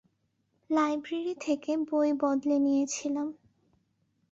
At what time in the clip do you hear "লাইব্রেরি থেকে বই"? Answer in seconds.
0.69-2.09